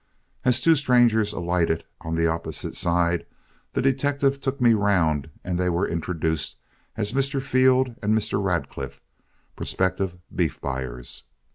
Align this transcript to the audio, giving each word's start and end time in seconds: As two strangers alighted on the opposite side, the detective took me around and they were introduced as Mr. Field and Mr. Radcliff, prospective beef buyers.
As 0.43 0.59
two 0.61 0.75
strangers 0.75 1.31
alighted 1.31 1.83
on 1.99 2.15
the 2.15 2.25
opposite 2.25 2.75
side, 2.75 3.23
the 3.73 3.83
detective 3.83 4.41
took 4.41 4.59
me 4.59 4.73
around 4.73 5.29
and 5.43 5.59
they 5.59 5.69
were 5.69 5.87
introduced 5.87 6.57
as 6.97 7.11
Mr. 7.11 7.39
Field 7.39 7.93
and 8.01 8.17
Mr. 8.17 8.43
Radcliff, 8.43 8.99
prospective 9.55 10.17
beef 10.35 10.59
buyers. 10.59 11.25